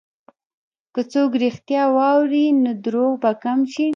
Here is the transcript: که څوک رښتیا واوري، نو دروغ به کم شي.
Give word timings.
که 0.93 1.01
څوک 1.11 1.31
رښتیا 1.43 1.83
واوري، 1.97 2.45
نو 2.63 2.71
دروغ 2.85 3.11
به 3.21 3.31
کم 3.43 3.59
شي. 3.73 3.85